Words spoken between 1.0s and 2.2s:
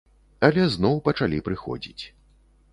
пачалі прыходзіць.